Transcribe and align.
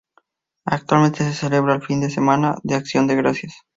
Actualmente 0.65 1.23
se 1.23 1.33
celebra 1.35 1.75
el 1.75 1.83
fin 1.83 2.01
de 2.01 2.09
semana 2.09 2.55
de 2.63 2.73
Acción 2.73 3.05
de 3.05 3.15
Gracias. 3.15 3.53